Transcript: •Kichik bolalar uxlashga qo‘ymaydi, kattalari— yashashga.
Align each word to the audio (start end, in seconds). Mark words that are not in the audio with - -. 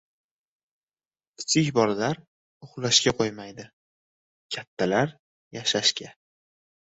•Kichik 1.41 1.67
bolalar 1.79 2.21
uxlashga 2.67 3.13
qo‘ymaydi, 3.19 3.67
kattalari— 4.57 5.15
yashashga. 5.59 6.11